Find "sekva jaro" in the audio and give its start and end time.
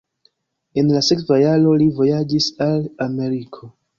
1.07-1.75